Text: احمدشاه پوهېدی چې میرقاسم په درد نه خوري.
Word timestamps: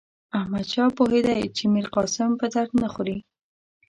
احمدشاه 0.39 0.89
پوهېدی 0.97 1.41
چې 1.57 1.63
میرقاسم 1.73 2.29
په 2.39 2.45
درد 2.53 2.71
نه 2.83 2.87
خوري. 2.93 3.17